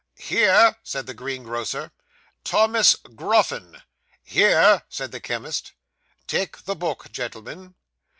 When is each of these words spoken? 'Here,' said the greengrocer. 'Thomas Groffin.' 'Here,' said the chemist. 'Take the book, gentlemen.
'Here,' 0.15 0.77
said 0.81 1.05
the 1.05 1.13
greengrocer. 1.13 1.91
'Thomas 2.43 2.95
Groffin.' 3.13 3.83
'Here,' 4.23 4.81
said 4.89 5.11
the 5.11 5.19
chemist. 5.21 5.73
'Take 6.25 6.65
the 6.65 6.75
book, 6.75 7.11
gentlemen. 7.11 7.75